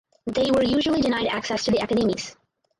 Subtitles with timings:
[0.25, 2.35] They were usually denied access to the academies.